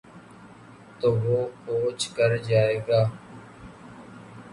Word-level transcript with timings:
تو 0.99 1.07
وہ 1.23 1.39
کوچ 1.65 1.99
کر 2.15 2.31
جائے 2.47 2.75
گا۔ 2.87 3.01